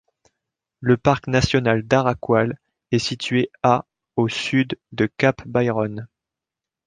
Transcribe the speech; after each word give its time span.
Le 0.79 0.97
Parc 0.97 1.27
national 1.27 1.83
d'Arakwal 1.83 2.57
est 2.91 2.97
situé 2.97 3.51
à 3.61 3.85
au 4.15 4.27
sud 4.29 4.79
de 4.93 5.05
Cap 5.05 5.43
Byron. 5.47 6.07